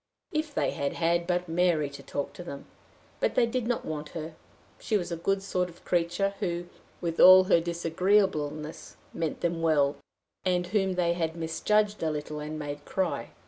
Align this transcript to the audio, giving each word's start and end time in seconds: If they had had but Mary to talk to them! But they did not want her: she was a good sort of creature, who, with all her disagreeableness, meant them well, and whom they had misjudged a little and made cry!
If 0.31 0.55
they 0.55 0.71
had 0.71 0.93
had 0.93 1.27
but 1.27 1.47
Mary 1.47 1.87
to 1.91 2.01
talk 2.01 2.33
to 2.33 2.43
them! 2.43 2.65
But 3.19 3.35
they 3.35 3.45
did 3.45 3.67
not 3.67 3.85
want 3.85 4.09
her: 4.17 4.33
she 4.79 4.97
was 4.97 5.11
a 5.11 5.15
good 5.15 5.43
sort 5.43 5.69
of 5.69 5.85
creature, 5.85 6.33
who, 6.39 6.65
with 7.01 7.19
all 7.19 7.43
her 7.43 7.61
disagreeableness, 7.61 8.97
meant 9.13 9.41
them 9.41 9.61
well, 9.61 9.97
and 10.43 10.65
whom 10.65 10.93
they 10.95 11.13
had 11.13 11.35
misjudged 11.35 12.01
a 12.01 12.09
little 12.09 12.39
and 12.39 12.57
made 12.57 12.83
cry! 12.83 13.29